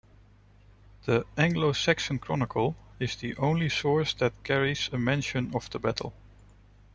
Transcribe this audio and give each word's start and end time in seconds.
The 1.05 1.27
"Anglo-Saxon 1.37 2.17
Chronicle" 2.17 2.75
is 2.99 3.17
the 3.17 3.37
only 3.37 3.69
source 3.69 4.15
that 4.15 4.43
carries 4.43 4.89
a 4.91 4.97
mention 4.97 5.51
of 5.53 5.69
the 5.69 5.77
battle. 5.77 6.15